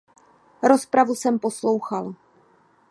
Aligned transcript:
Rozpravu 0.63 1.15
jsem 1.15 1.39
poslouchal. 1.39 2.13